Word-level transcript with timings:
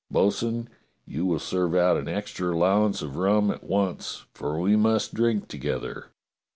Bo'sun, 0.11 0.67
you 1.05 1.27
will 1.27 1.37
serve 1.37 1.75
out 1.75 1.95
an 1.95 2.07
extra 2.07 2.55
allow 2.55 2.83
ance 2.87 3.03
of 3.03 3.17
rum 3.17 3.51
at 3.51 3.63
once, 3.63 4.25
for 4.33 4.59
we 4.59 4.75
must 4.75 5.13
drink 5.13 5.47
together." 5.47 6.07